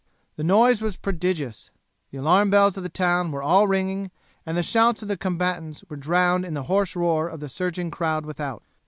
The 0.35 0.43
noise 0.43 0.81
was 0.81 0.97
prodigious. 0.97 1.69
The 2.09 2.17
alarm 2.17 2.49
bells 2.49 2.75
of 2.75 2.81
the 2.81 2.89
town 2.89 3.31
were 3.31 3.43
all 3.43 3.67
ringing 3.67 4.09
and 4.47 4.57
the 4.57 4.63
shouts 4.63 5.03
of 5.03 5.07
the 5.09 5.15
combatants 5.15 5.83
were 5.89 5.95
drowned 5.95 6.43
in 6.43 6.55
the 6.55 6.63
hoarse 6.63 6.95
roar 6.95 7.27
of 7.27 7.39
the 7.39 7.47
surging 7.49 7.91
crowd 7.91 8.25
without. 8.25 8.63